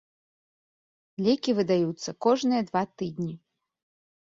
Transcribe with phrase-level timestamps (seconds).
[1.29, 3.33] Лекі выдаюцца кожныя два тыдні.